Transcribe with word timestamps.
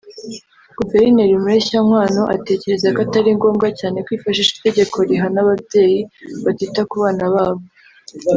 Guverineri 0.77 1.33
Mureshyankwano 1.41 2.21
atekereza 2.35 2.87
ko 2.95 2.99
atari 3.05 3.29
ngombwa 3.37 3.67
cyane 3.79 3.97
kwifashisha 4.05 4.51
itegeko 4.55 4.95
rihana 5.09 5.37
ababyeyi 5.43 5.99
batita 6.43 6.81
ku 6.89 6.95
bana 7.03 7.25
babo 7.33 7.63